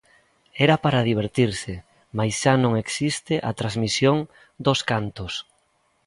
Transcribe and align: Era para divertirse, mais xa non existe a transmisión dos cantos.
Era 0.65 0.75
para 0.83 1.05
divertirse, 1.11 1.73
mais 2.17 2.33
xa 2.41 2.53
non 2.63 2.73
existe 2.83 3.35
a 3.49 3.51
transmisión 3.59 4.17
dos 4.65 4.79
cantos. 4.89 5.33